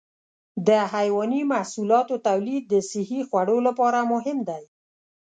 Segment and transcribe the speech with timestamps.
[0.67, 4.63] د حيواني محصولاتو تولید د صحي خوړو لپاره مهم دی.